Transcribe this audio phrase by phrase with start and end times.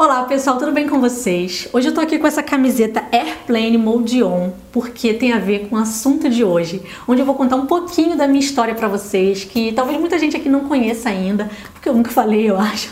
[0.00, 1.68] Olá pessoal, tudo bem com vocês?
[1.74, 5.76] Hoje eu tô aqui com essa camiseta Airplane Mode On, porque tem a ver com
[5.76, 9.44] o assunto de hoje, onde eu vou contar um pouquinho da minha história para vocês,
[9.44, 12.88] que talvez muita gente aqui não conheça ainda, porque eu nunca falei, eu acho.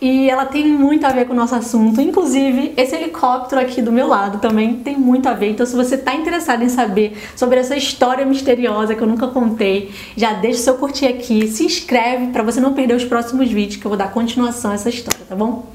[0.00, 3.90] E ela tem muito a ver com o nosso assunto, inclusive esse helicóptero aqui do
[3.90, 5.50] meu lado também tem muito a ver.
[5.50, 9.90] Então, se você está interessado em saber sobre essa história misteriosa que eu nunca contei,
[10.16, 13.80] já deixa o seu curtir aqui, se inscreve para você não perder os próximos vídeos
[13.80, 15.66] que eu vou dar continuação a essa história, tá bom?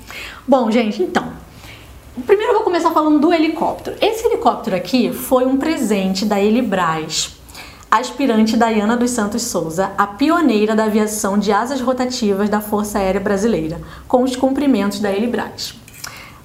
[0.48, 1.34] Bom, gente, então.
[2.26, 3.98] Primeiro eu vou começar falando do helicóptero.
[4.00, 7.36] Esse helicóptero aqui foi um presente da Elibras,
[8.00, 13.22] aspirante Dayana dos Santos Souza, a pioneira da aviação de asas rotativas da Força Aérea
[13.22, 15.76] Brasileira, com os cumprimentos da Elibras.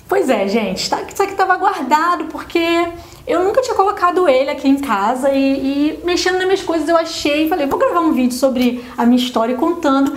[0.06, 2.88] Pois é, gente, tá, isso aqui estava guardado porque
[3.26, 5.38] eu nunca tinha colocado ele aqui em casa e,
[5.96, 9.06] e mexendo nas minhas coisas eu achei e falei, vou gravar um vídeo sobre a
[9.06, 10.12] minha história contando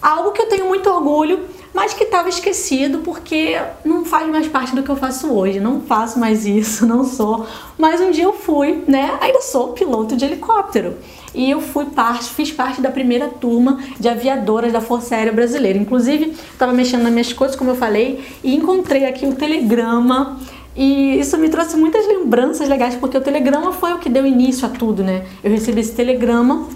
[0.00, 4.74] algo que eu tenho muito orgulho mas que estava esquecido porque não faz mais parte
[4.74, 5.60] do que eu faço hoje.
[5.60, 7.46] Não faço mais isso, não sou.
[7.76, 9.18] Mas um dia eu fui, né?
[9.20, 10.96] Ainda sou piloto de helicóptero.
[11.34, 15.78] E eu fui parte, fiz parte da primeira turma de aviadoras da Força Aérea Brasileira.
[15.78, 20.38] Inclusive, estava mexendo nas minhas coisas, como eu falei, e encontrei aqui o telegrama
[20.74, 24.66] e isso me trouxe muitas lembranças legais, porque o telegrama foi o que deu início
[24.66, 25.26] a tudo, né?
[25.44, 26.68] Eu recebi esse telegrama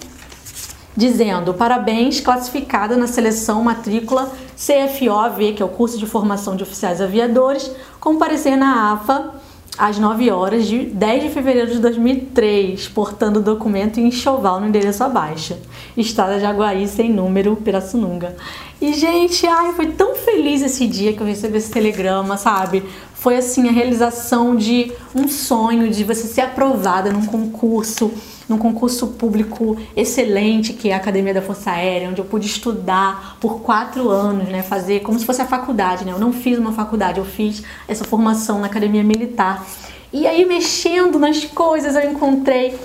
[0.97, 7.01] dizendo: parabéns, classificada na seleção matrícula CFOV, que é o curso de formação de oficiais
[7.01, 9.41] aviadores, comparecer na AFA
[9.79, 14.67] às 9 horas de 10 de fevereiro de 2003, portando o documento em enxoval no
[14.67, 15.57] endereço abaixo.
[15.97, 18.37] Estrada de Aguaí, sem número, Pirassununga.
[18.79, 22.83] E, gente, ai, foi tão feliz esse dia que eu recebi esse telegrama, sabe?
[23.21, 28.11] Foi, assim, a realização de um sonho, de você ser aprovada num concurso
[28.49, 33.37] num concurso público excelente, que é a Academia da Força Aérea, onde eu pude estudar
[33.39, 36.11] por quatro anos, né, fazer como se fosse a faculdade, né?
[36.11, 39.65] Eu não fiz uma faculdade, eu fiz essa formação na Academia Militar.
[40.13, 42.77] E aí, mexendo nas coisas, eu encontrei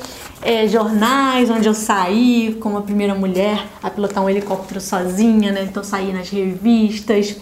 [0.44, 5.64] é, jornais onde eu saí como a primeira mulher a pilotar um helicóptero sozinha, né?
[5.64, 7.38] Então saí nas revistas,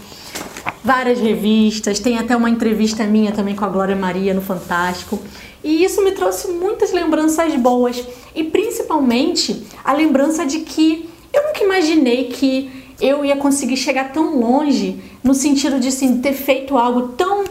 [0.83, 5.19] várias revistas, tem até uma entrevista minha também com a Glória Maria no Fantástico.
[5.63, 8.03] E isso me trouxe muitas lembranças boas
[8.35, 14.37] e principalmente a lembrança de que eu nunca imaginei que eu ia conseguir chegar tão
[14.37, 17.45] longe no sentido de assim, ter feito algo tão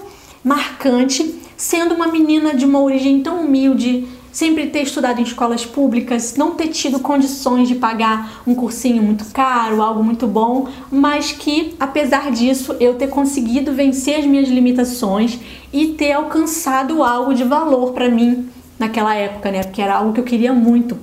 [0.44, 6.34] marcante, sendo uma menina de uma origem tão humilde, sempre ter estudado em escolas públicas,
[6.36, 11.76] não ter tido condições de pagar um cursinho muito caro, algo muito bom, mas que
[11.78, 15.38] apesar disso eu ter conseguido vencer as minhas limitações
[15.72, 18.48] e ter alcançado algo de valor para mim
[18.78, 19.62] naquela época, né?
[19.62, 20.98] Porque era algo que eu queria muito.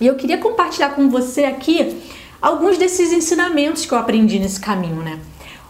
[0.00, 1.96] E eu queria compartilhar com você aqui
[2.40, 5.18] alguns desses ensinamentos que eu aprendi nesse caminho, né?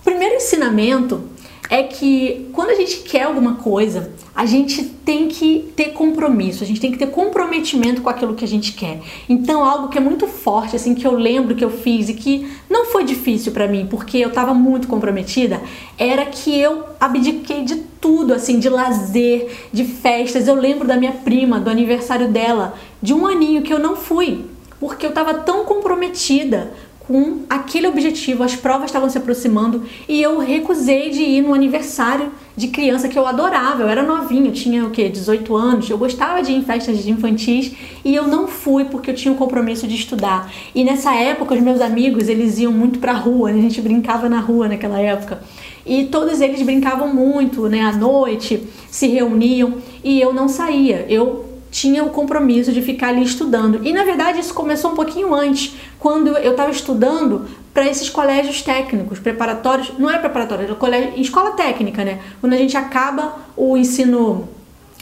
[0.00, 1.22] O primeiro ensinamento
[1.68, 6.66] é que quando a gente quer alguma coisa, a gente tem que ter compromisso, a
[6.66, 9.00] gente tem que ter comprometimento com aquilo que a gente quer.
[9.26, 12.46] Então, algo que é muito forte, assim, que eu lembro que eu fiz e que
[12.68, 15.62] não foi difícil para mim, porque eu estava muito comprometida,
[15.96, 20.46] era que eu abdiquei de tudo, assim, de lazer, de festas.
[20.46, 24.44] Eu lembro da minha prima, do aniversário dela, de um aninho que eu não fui,
[24.78, 26.72] porque eu estava tão comprometida
[27.10, 32.30] com aquele objetivo, as provas estavam se aproximando e eu recusei de ir no aniversário
[32.60, 33.82] de criança que eu adorava.
[33.82, 35.08] Eu era novinha, eu tinha o quê?
[35.08, 35.88] 18 anos.
[35.88, 37.72] Eu gostava de ir em festas de infantis
[38.04, 40.52] e eu não fui porque eu tinha o um compromisso de estudar.
[40.74, 43.58] E nessa época os meus amigos, eles iam muito pra rua, né?
[43.58, 45.42] a gente brincava na rua naquela época.
[45.86, 51.06] E todos eles brincavam muito, né, à noite, se reuniam e eu não saía.
[51.08, 53.80] Eu tinha o compromisso de ficar ali estudando.
[53.82, 58.62] E na verdade isso começou um pouquinho antes, quando eu estava estudando para esses colégios
[58.62, 62.20] técnicos, preparatórios, não era preparatório, era colégio, escola técnica, né?
[62.40, 64.48] Quando a gente acaba o ensino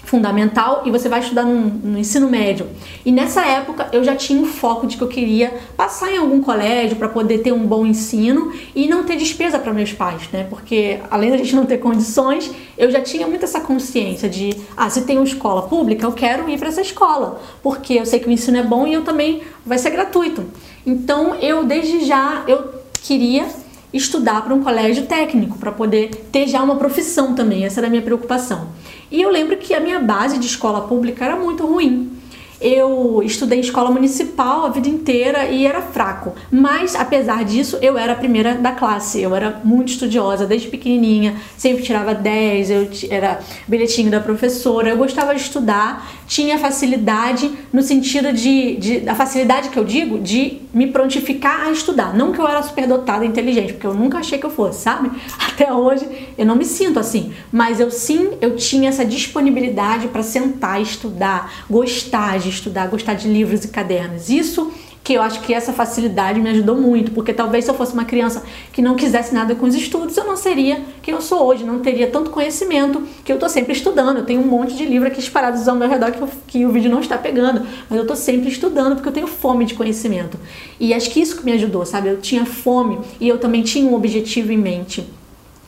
[0.09, 2.67] fundamental e você vai estudar no, no, ensino médio.
[3.05, 6.41] E nessa época eu já tinha um foco de que eu queria passar em algum
[6.41, 10.47] colégio para poder ter um bom ensino e não ter despesa para meus pais, né?
[10.49, 14.89] Porque além da gente não ter condições, eu já tinha muito essa consciência de, ah,
[14.89, 18.28] se tem uma escola pública, eu quero ir para essa escola, porque eu sei que
[18.28, 20.47] o ensino é bom e eu também vai ser gratuito.
[20.87, 22.72] Então eu desde já eu
[23.03, 23.47] queria
[23.93, 27.65] estudar para um colégio técnico para poder ter já uma profissão também.
[27.65, 28.69] Essa era a minha preocupação.
[29.11, 32.19] E eu lembro que a minha base de escola pública era muito ruim.
[32.61, 37.97] Eu estudei em escola municipal a vida inteira e era fraco, mas apesar disso eu
[37.97, 39.21] era a primeira da classe.
[39.21, 43.39] Eu era muito estudiosa desde pequenininha, sempre tirava 10, eu era
[43.69, 44.89] bilhetinho da professora.
[44.89, 50.19] Eu gostava de estudar, tinha facilidade no sentido de, de a facilidade que eu digo
[50.19, 52.15] de me prontificar a estudar.
[52.15, 55.10] Não que eu era superdotada e inteligente, porque eu nunca achei que eu fosse, sabe?
[55.36, 56.07] Até hoje
[56.39, 60.84] eu não me sinto assim, mas eu sim, eu tinha essa disponibilidade para sentar e
[60.84, 64.30] estudar, gostar de estudar, gostar de livros e cadernos.
[64.30, 64.72] Isso
[65.09, 68.05] que eu acho que essa facilidade me ajudou muito, porque talvez se eu fosse uma
[68.05, 71.65] criança que não quisesse nada com os estudos, eu não seria quem eu sou hoje,
[71.65, 74.19] não teria tanto conhecimento que eu estou sempre estudando.
[74.19, 76.71] Eu tenho um monte de livros aqui espalhados ao meu redor que, eu, que o
[76.71, 80.39] vídeo não está pegando, mas eu estou sempre estudando porque eu tenho fome de conhecimento.
[80.78, 82.11] E acho que isso que me ajudou, sabe?
[82.11, 85.09] Eu tinha fome e eu também tinha um objetivo em mente.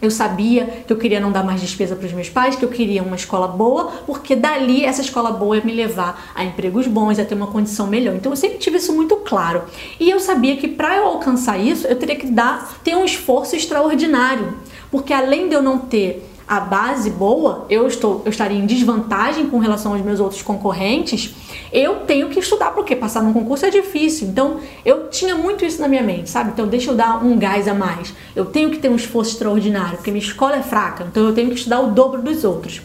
[0.00, 2.68] Eu sabia que eu queria não dar mais despesa para os meus pais, que eu
[2.68, 7.18] queria uma escola boa, porque dali essa escola boa ia me levar a empregos bons,
[7.18, 8.14] a ter uma condição melhor.
[8.14, 9.62] Então eu sempre tive isso muito claro.
[9.98, 13.54] E eu sabia que para eu alcançar isso, eu teria que dar ter um esforço
[13.56, 14.54] extraordinário,
[14.90, 19.48] porque além de eu não ter a base boa, eu estou eu estaria em desvantagem
[19.48, 21.34] com relação aos meus outros concorrentes
[21.72, 24.28] eu tenho que estudar, porque passar num concurso é difícil.
[24.28, 26.50] Então, eu tinha muito isso na minha mente, sabe?
[26.50, 28.12] Então, deixa eu dar um gás a mais.
[28.34, 31.48] Eu tenho que ter um esforço extraordinário, porque minha escola é fraca, então eu tenho
[31.48, 32.82] que estudar o dobro dos outros.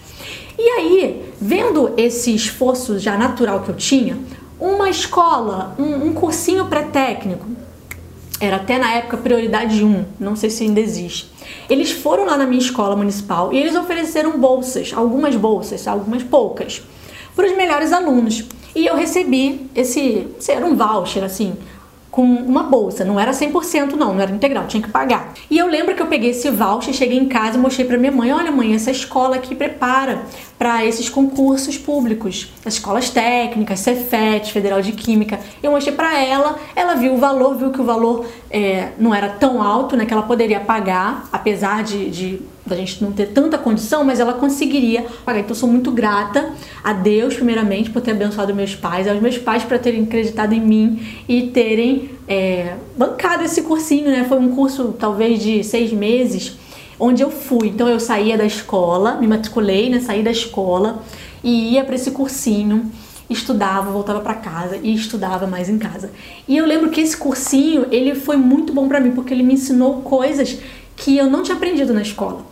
[0.57, 4.17] E aí, vendo esse esforço já natural que eu tinha,
[4.59, 7.45] uma escola, um, um cursinho pré-técnico,
[8.39, 11.31] era até na época prioridade 1, não sei se ainda existe.
[11.69, 16.81] Eles foram lá na minha escola municipal e eles ofereceram bolsas, algumas bolsas, algumas poucas,
[17.35, 18.43] para os melhores alunos.
[18.75, 21.55] E eu recebi esse, era um voucher assim,
[22.15, 25.33] com uma bolsa, não era 100% não, não era integral, tinha que pagar.
[25.51, 28.11] E eu lembro que eu peguei esse voucher, cheguei em casa e mostrei para minha
[28.13, 30.21] mãe, olha mãe, essa escola aqui prepara
[30.57, 35.41] para esses concursos públicos, as escolas técnicas, Cefet, Federal de Química.
[35.61, 39.27] Eu mostrei para ela, ela viu o valor, viu que o valor é, não era
[39.27, 43.57] tão alto, né, que ela poderia pagar, apesar de, de da gente não ter tanta
[43.57, 45.39] condição, mas ela conseguiria pagar.
[45.39, 46.51] Então eu sou muito grata
[46.83, 50.59] a Deus, primeiramente, por ter abençoado meus pais, aos meus pais por terem acreditado em
[50.61, 54.25] mim e terem é, bancado esse cursinho, né?
[54.27, 56.57] Foi um curso talvez de seis meses,
[56.99, 57.67] onde eu fui.
[57.67, 59.99] Então eu saía da escola, me matriculei, né?
[59.99, 61.03] Saí da escola
[61.43, 62.91] e ia para esse cursinho
[63.27, 66.11] estudava, voltava para casa e estudava mais em casa.
[66.47, 69.55] E eu lembro que esse cursinho, ele foi muito bom para mim porque ele me
[69.55, 70.59] ensinou coisas
[70.95, 72.45] que eu não tinha aprendido na escola.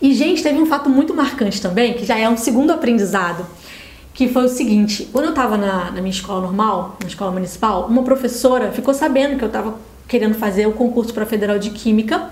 [0.00, 3.46] E, gente, teve um fato muito marcante também, que já é um segundo aprendizado,
[4.12, 7.86] que foi o seguinte: quando eu estava na, na, minha escola normal, na escola municipal,
[7.86, 9.74] uma professora ficou sabendo que eu estava
[10.08, 12.30] querendo fazer o concurso para Federal de Química.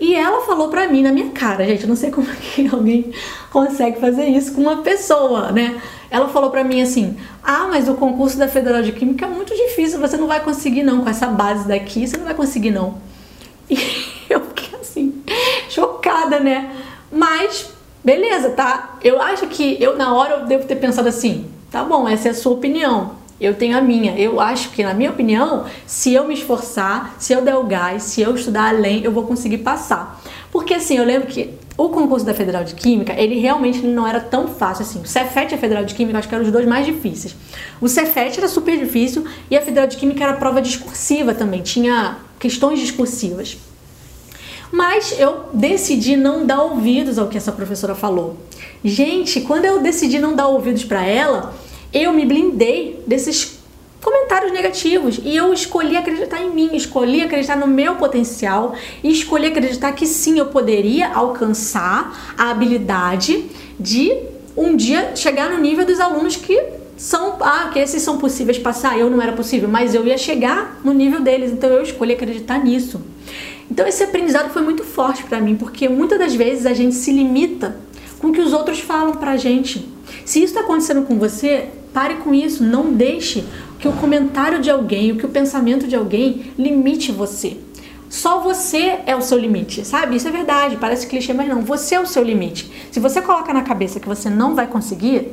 [0.00, 3.12] E ela falou pra mim na minha cara, gente, eu não sei como que alguém
[3.50, 5.80] consegue fazer isso com uma pessoa, né?
[6.10, 9.54] Ela falou pra mim assim: "Ah, mas o concurso da Federal de Química é muito
[9.54, 12.98] difícil, você não vai conseguir não com essa base daqui, você não vai conseguir não".
[14.26, 15.22] E eu fiquei assim,
[15.68, 16.70] chocada, né?
[17.14, 17.70] Mas,
[18.02, 18.98] beleza, tá?
[19.02, 22.30] Eu acho que eu na hora eu devo ter pensado assim: tá bom, essa é
[22.32, 23.12] a sua opinião.
[23.40, 24.18] Eu tenho a minha.
[24.18, 28.02] Eu acho que, na minha opinião, se eu me esforçar, se eu der o gás,
[28.04, 30.20] se eu estudar além, eu vou conseguir passar.
[30.50, 34.20] Porque assim, eu lembro que o concurso da Federal de Química, ele realmente não era
[34.20, 35.00] tão fácil assim.
[35.00, 37.34] O Cefet e a Federal de Química, acho que eram os dois mais difíceis.
[37.80, 42.18] O Cefet era super difícil e a Federal de Química era prova discursiva também, tinha
[42.38, 43.56] questões discursivas.
[44.74, 48.36] Mas eu decidi não dar ouvidos ao que essa professora falou.
[48.82, 51.54] Gente, quando eu decidi não dar ouvidos para ela,
[51.92, 53.60] eu me blindei desses
[54.02, 59.46] comentários negativos e eu escolhi acreditar em mim, escolhi acreditar no meu potencial e escolhi
[59.46, 63.46] acreditar que sim, eu poderia alcançar a habilidade
[63.78, 64.12] de
[64.56, 66.60] um dia chegar no nível dos alunos que
[66.96, 70.80] são, ah, que esses são possíveis passar, eu não era possível, mas eu ia chegar
[70.82, 73.00] no nível deles, então eu escolhi acreditar nisso.
[73.74, 77.10] Então esse aprendizado foi muito forte para mim, porque muitas das vezes a gente se
[77.10, 77.76] limita
[78.20, 79.88] com o que os outros falam pra gente.
[80.24, 83.42] Se isso está acontecendo com você, pare com isso, não deixe
[83.80, 87.56] que o comentário de alguém, o que o pensamento de alguém limite você.
[88.08, 90.14] Só você é o seu limite, sabe?
[90.14, 91.62] Isso é verdade, parece clichê, mas não.
[91.62, 92.70] Você é o seu limite.
[92.92, 95.32] Se você coloca na cabeça que você não vai conseguir,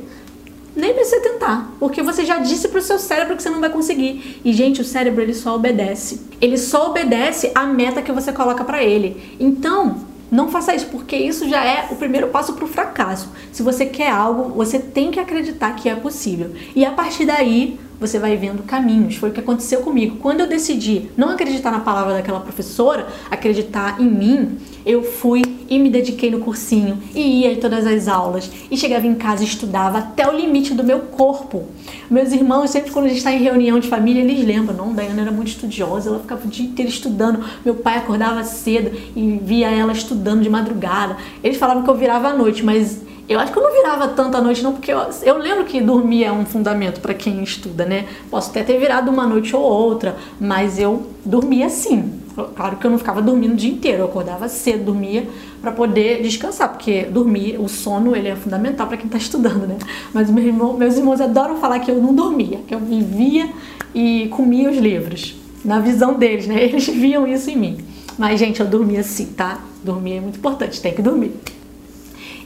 [0.74, 4.40] nem precisa tentar, porque você já disse pro seu cérebro que você não vai conseguir.
[4.44, 6.22] E gente, o cérebro ele só obedece.
[6.40, 9.36] Ele só obedece a meta que você coloca para ele.
[9.38, 9.96] Então,
[10.30, 13.28] não faça isso, porque isso já é o primeiro passo para o fracasso.
[13.52, 16.52] Se você quer algo, você tem que acreditar que é possível.
[16.74, 19.16] E a partir daí, você vai vendo caminhos.
[19.16, 20.16] Foi o que aconteceu comigo.
[20.22, 25.78] Quando eu decidi não acreditar na palavra daquela professora, acreditar em mim, eu fui e
[25.78, 29.46] me dediquei no cursinho e ia em todas as aulas e chegava em casa e
[29.46, 31.64] estudava até o limite do meu corpo.
[32.10, 35.22] Meus irmãos, sempre quando a gente está em reunião de família, eles lembram, não, Dayana
[35.22, 37.42] era muito estudiosa, ela ficava o dia inteiro estudando.
[37.64, 41.16] Meu pai acordava cedo e via ela estudando de madrugada.
[41.42, 44.40] Eles falavam que eu virava à noite, mas Eu acho que eu não virava tanta
[44.40, 48.06] noite não, porque eu, eu lembro que dormir é um fundamento para quem estuda, né?
[48.28, 52.12] Posso até ter virado uma noite ou outra, mas eu dormia sim.
[52.56, 55.28] Claro que eu não ficava dormindo o dia inteiro, eu acordava cedo, dormia
[55.60, 59.76] para poder descansar, porque dormir, o sono, ele é fundamental para quem está estudando, né?
[60.14, 63.50] Mas meu irmão, meus irmãos adoram falar que eu não dormia, que eu vivia
[63.94, 65.36] e comia os livros.
[65.64, 66.60] Na visão deles, né?
[66.64, 67.78] Eles viam isso em mim.
[68.18, 69.60] Mas, gente, eu dormia sim, tá?
[69.84, 71.32] Dormir é muito importante, tem que dormir.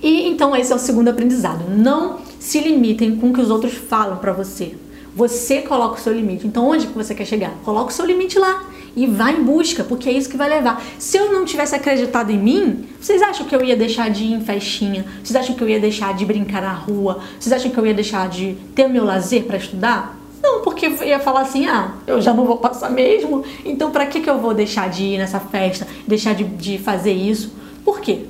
[0.03, 1.65] E então esse é o segundo aprendizado.
[1.71, 4.75] Não se limitem com o que os outros falam para você.
[5.15, 6.47] Você coloca o seu limite.
[6.47, 7.53] Então onde que você quer chegar?
[7.65, 10.83] Coloca o seu limite lá e vá em busca, porque é isso que vai levar.
[10.99, 14.33] Se eu não tivesse acreditado em mim, vocês acham que eu ia deixar de ir
[14.33, 15.05] em festinha?
[15.23, 17.21] Vocês acham que eu ia deixar de brincar na rua?
[17.39, 20.19] Vocês acham que eu ia deixar de ter meu lazer para estudar?
[20.43, 24.21] Não, porque ia falar assim, ah, eu já não vou passar mesmo, então para que,
[24.21, 27.53] que eu vou deixar de ir nessa festa, deixar de, de fazer isso?
[27.85, 28.21] Por quê?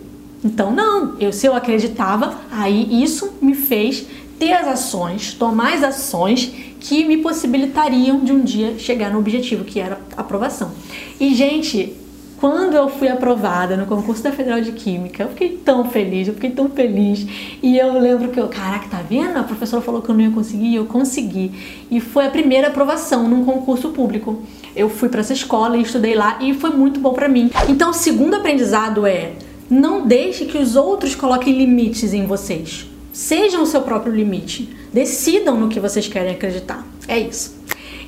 [0.44, 4.06] Então, não, eu, se eu acreditava, aí isso me fez
[4.38, 9.64] ter as ações, tomar as ações que me possibilitariam de um dia chegar no objetivo,
[9.64, 10.72] que era aprovação.
[11.20, 11.96] E, gente,
[12.38, 16.34] quando eu fui aprovada no concurso da Federal de Química, eu fiquei tão feliz, eu
[16.34, 17.26] fiquei tão feliz.
[17.62, 19.38] E eu lembro que eu, caraca, tá vendo?
[19.38, 21.52] A professora falou que eu não ia conseguir, eu consegui.
[21.90, 24.42] E foi a primeira aprovação num concurso público.
[24.74, 27.50] Eu fui para essa escola e estudei lá e foi muito bom para mim.
[27.68, 29.32] Então, o segundo aprendizado é:
[29.70, 32.86] não deixe que os outros coloquem limites em vocês.
[33.14, 34.68] Sejam o seu próprio limite.
[34.92, 36.86] Decidam no que vocês querem acreditar.
[37.08, 37.56] É isso.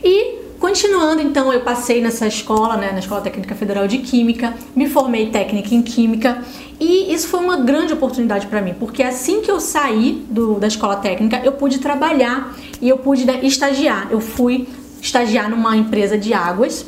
[0.04, 0.38] E
[0.68, 5.30] continuando, então, eu passei nessa escola, né, na Escola Técnica Federal de Química, me formei
[5.30, 6.44] técnica em Química
[6.78, 10.66] e isso foi uma grande oportunidade para mim, porque assim que eu saí do, da
[10.66, 14.08] escola técnica, eu pude trabalhar e eu pude né, estagiar.
[14.10, 14.68] Eu fui
[15.00, 16.84] estagiar numa empresa de águas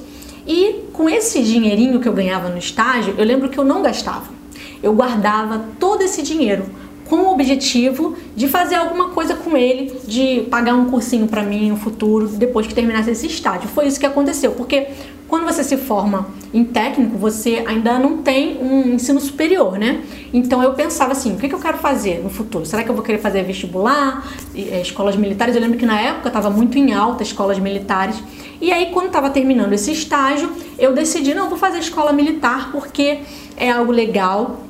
[0.46, 4.28] e com esse dinheirinho que eu ganhava no estágio, eu lembro que eu não gastava.
[4.82, 6.66] Eu guardava todo esse dinheiro
[7.10, 11.70] com o objetivo de fazer alguma coisa com ele, de pagar um cursinho para mim
[11.70, 13.68] no futuro, depois que terminasse esse estágio.
[13.68, 14.86] Foi isso que aconteceu, porque
[15.26, 20.02] quando você se forma em técnico, você ainda não tem um ensino superior, né?
[20.32, 22.64] Então eu pensava assim, o que, eu quero fazer no futuro?
[22.64, 24.24] Será que eu vou querer fazer vestibular,
[24.54, 25.56] é, escolas militares?
[25.56, 28.16] Eu lembro que na época estava muito em alta escolas militares.
[28.60, 33.18] E aí, quando estava terminando esse estágio, eu decidi, não, vou fazer escola militar porque
[33.56, 34.60] é algo legal,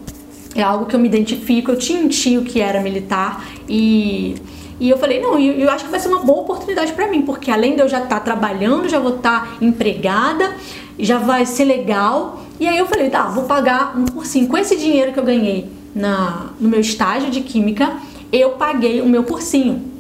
[0.54, 1.70] é algo que eu me identifico.
[1.70, 4.34] Eu tinha um tio que era militar e,
[4.78, 7.22] e eu falei, não, eu, eu acho que vai ser uma boa oportunidade para mim,
[7.22, 10.54] porque além de eu já estar tá trabalhando, já vou estar tá empregada,
[10.98, 12.44] já vai ser legal.
[12.58, 14.48] E aí eu falei, tá, vou pagar um cursinho.
[14.48, 17.96] Com esse dinheiro que eu ganhei na, no meu estágio de química,
[18.32, 19.90] eu paguei o meu cursinho.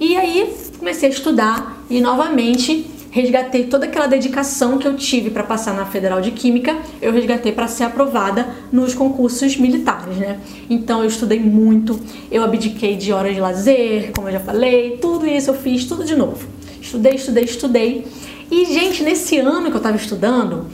[0.00, 5.44] E aí comecei a estudar e novamente resgatei toda aquela dedicação que eu tive para
[5.44, 10.40] passar na Federal de Química, eu resgatei para ser aprovada nos concursos militares, né?
[10.68, 12.00] Então eu estudei muito,
[12.30, 16.04] eu abdiquei de horas de lazer, como eu já falei, tudo isso eu fiz tudo
[16.04, 16.48] de novo.
[16.80, 18.06] Estudei, estudei, estudei.
[18.50, 20.66] E, gente, nesse ano que eu estava estudando,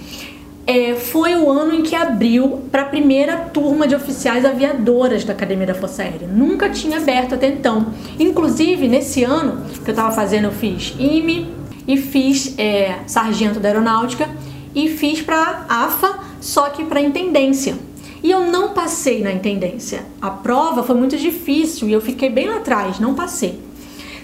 [0.65, 5.33] é, foi o ano em que abriu para a primeira turma de oficiais aviadoras da
[5.33, 6.29] Academia da Força Aérea.
[6.29, 7.87] Nunca tinha aberto até então.
[8.19, 11.58] Inclusive, nesse ano que eu estava fazendo, eu fiz IME,
[11.89, 14.29] e fiz é, sargento da aeronáutica
[14.75, 17.77] e fiz para AFA, só que para intendência.
[18.23, 20.05] E eu não passei na intendência.
[20.21, 23.59] A prova foi muito difícil e eu fiquei bem lá atrás, não passei.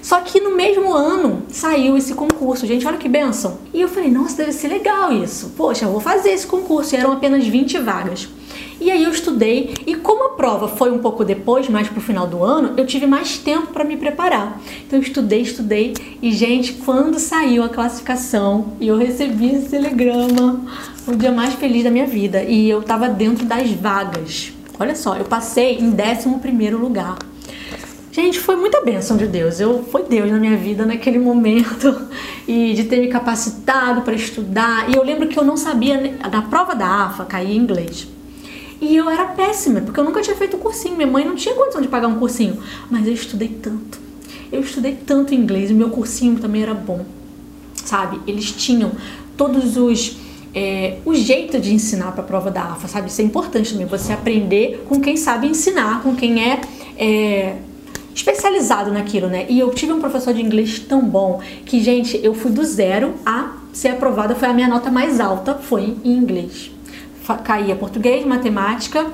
[0.03, 3.59] Só que no mesmo ano saiu esse concurso, gente, olha que benção.
[3.73, 5.55] E eu falei, nossa, deve ser legal isso.
[5.57, 6.95] Poxa, eu vou fazer esse concurso.
[6.95, 8.29] E eram apenas 20 vagas.
[8.85, 12.27] E aí eu estudei e como a prova foi um pouco depois, mais pro final
[12.27, 14.61] do ano, eu tive mais tempo para me preparar.
[14.87, 20.61] Então eu estudei, estudei e gente, quando saiu a classificação e eu recebi esse telegrama,
[21.07, 24.53] o dia mais feliz da minha vida e eu tava dentro das vagas.
[24.79, 27.17] Olha só, eu passei em 11 primeiro lugar.
[28.13, 29.61] Gente, foi muita bênção de Deus.
[29.61, 32.03] Eu foi Deus na minha vida naquele momento
[32.47, 34.91] e de ter me capacitado para estudar.
[34.91, 38.13] E eu lembro que eu não sabia da prova da AFA cair em inglês.
[38.81, 40.97] E eu era péssima, porque eu nunca tinha feito cursinho.
[40.97, 42.59] Minha mãe não tinha condição de pagar um cursinho.
[42.91, 43.99] Mas eu estudei tanto.
[44.53, 47.05] Eu estudei tanto inglês e meu cursinho também era bom.
[47.75, 48.21] Sabe?
[48.27, 48.93] Eles tinham
[49.37, 50.17] todos os.
[50.57, 53.09] É, o jeito de ensinar para a prova da AFA, sabe?
[53.09, 53.87] Isso é importante também.
[53.87, 56.61] Você aprender com quem sabe ensinar, com quem é,
[56.97, 57.57] é
[58.15, 59.47] especializado naquilo, né?
[59.49, 63.15] E eu tive um professor de inglês tão bom que, gente, eu fui do zero
[63.27, 64.37] a ser aprovada.
[64.37, 66.74] Foi a minha nota mais alta, foi em inglês
[67.43, 69.07] caía português, matemática,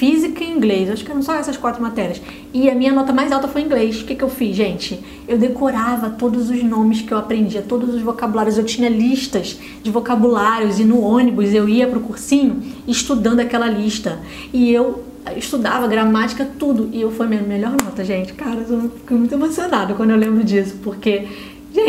[0.00, 0.88] física e inglês.
[0.88, 2.22] Acho que eram só essas quatro matérias.
[2.54, 4.00] E a minha nota mais alta foi inglês.
[4.00, 4.98] O que, que eu fiz, gente?
[5.28, 8.56] Eu decorava todos os nomes que eu aprendia, todos os vocabulários.
[8.56, 14.18] Eu tinha listas de vocabulários e no ônibus eu ia pro cursinho estudando aquela lista.
[14.52, 15.04] E eu
[15.36, 16.88] estudava gramática, tudo.
[16.92, 18.32] E eu fui a minha melhor nota, gente.
[18.32, 21.26] Cara, eu fico muito emocionada quando eu lembro disso, porque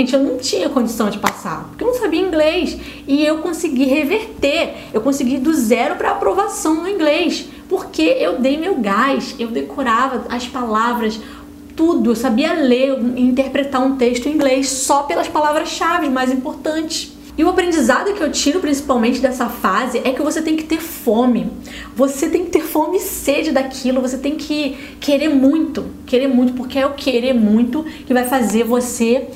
[0.02, 2.76] Gente, eu não tinha condição de passar, porque eu não sabia inglês.
[3.08, 8.58] E eu consegui reverter, eu consegui do zero para aprovação no inglês, porque eu dei
[8.58, 11.20] meu gás, eu decorava as palavras,
[11.76, 17.14] tudo, eu sabia ler e interpretar um texto em inglês só pelas palavras-chave mais importantes.
[17.38, 20.82] E o aprendizado que eu tiro principalmente dessa fase é que você tem que ter
[20.82, 21.48] fome.
[21.96, 26.54] Você tem que ter fome e sede daquilo, você tem que querer muito, querer muito,
[26.54, 29.28] porque é o querer muito que vai fazer você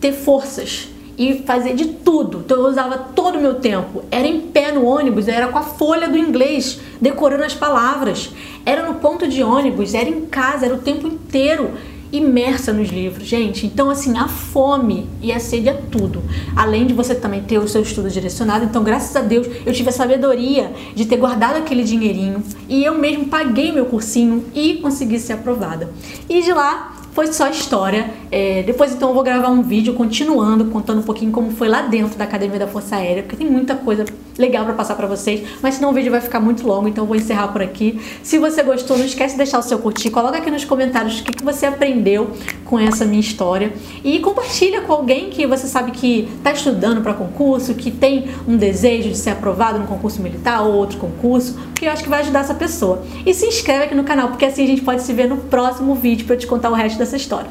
[0.00, 0.88] ter forças
[1.18, 2.38] e fazer de tudo.
[2.38, 4.02] Então eu usava todo o meu tempo.
[4.10, 8.30] Era em pé no ônibus, era com a folha do inglês, decorando as palavras.
[8.64, 11.72] Era no ponto de ônibus, era em casa, era o tempo inteiro
[12.12, 13.66] imersa nos livros, gente.
[13.66, 16.22] Então, assim, a fome e a sede é tudo.
[16.56, 18.64] Além de você também ter o seu estudo direcionado.
[18.64, 22.98] Então, graças a Deus, eu tive a sabedoria de ter guardado aquele dinheirinho e eu
[22.98, 25.90] mesmo paguei meu cursinho e consegui ser aprovada.
[26.28, 28.10] E de lá foi só história.
[28.30, 31.82] É, depois então eu vou gravar um vídeo continuando, contando um pouquinho como foi lá
[31.82, 34.04] dentro da Academia da Força Aérea, porque tem muita coisa
[34.40, 37.08] legal para passar para vocês, mas senão o vídeo vai ficar muito longo, então eu
[37.08, 38.00] vou encerrar por aqui.
[38.22, 41.24] Se você gostou, não esquece de deixar o seu curtir, coloca aqui nos comentários o
[41.24, 42.30] que, que você aprendeu
[42.64, 47.14] com essa minha história e compartilha com alguém que você sabe que está estudando para
[47.14, 51.84] concurso, que tem um desejo de ser aprovado no concurso militar ou outro concurso, que
[51.84, 53.02] eu acho que vai ajudar essa pessoa.
[53.26, 55.94] E se inscreve aqui no canal, porque assim a gente pode se ver no próximo
[55.94, 57.50] vídeo para te contar o resto dessa história.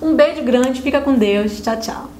[0.00, 2.17] Um beijo grande, fica com Deus, tchau, tchau.